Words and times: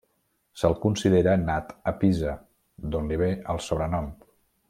Se'l 0.61 0.75
considera 0.85 1.35
nat 1.41 1.69
a 1.91 1.93
Pisa, 2.01 2.33
d'on 2.95 3.13
li 3.13 3.21
ve 3.25 3.31
el 3.55 3.61
sobrenom. 3.69 4.09